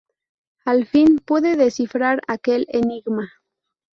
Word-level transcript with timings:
Al 0.65 0.87
fin 0.87 1.19
pude 1.19 1.55
descifrar 1.55 2.21
aquel 2.27 2.65
enigma. 2.69 3.29